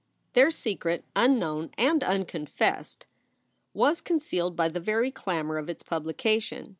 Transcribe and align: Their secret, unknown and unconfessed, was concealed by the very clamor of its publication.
Their 0.33 0.49
secret, 0.49 1.03
unknown 1.15 1.69
and 1.77 2.03
unconfessed, 2.03 3.05
was 3.71 4.01
concealed 4.01 4.55
by 4.55 4.67
the 4.67 4.79
very 4.79 5.11
clamor 5.11 5.59
of 5.59 5.69
its 5.69 5.83
publication. 5.83 6.69